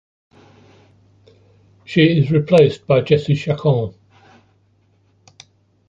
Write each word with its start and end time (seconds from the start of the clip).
She 1.85 2.01
is 2.17 2.31
replaced 2.31 2.87
by 2.87 3.01
Jesse 3.01 3.35
Chacon. 3.35 3.93